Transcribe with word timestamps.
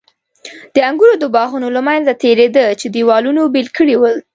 د 0.73 0.75
انګورو 0.89 1.15
د 1.19 1.25
باغونو 1.35 1.67
له 1.75 1.81
منځه 1.87 2.19
تېرېده 2.23 2.65
چې 2.79 2.87
دېوالونو 2.95 3.41
بېل 3.53 3.67
کړي 3.77 3.95
ول. 3.99 4.15